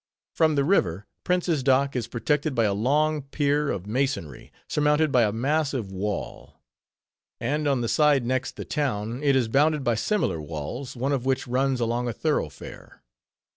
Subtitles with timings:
[0.33, 5.21] From the river, Prince's Dock is protected by a long pier of masonry, surmounted by
[5.21, 6.59] a massive wall;
[7.39, 11.27] and on the side next the town, it is bounded by similar walls, one of
[11.27, 13.03] which runs along a thoroughfare.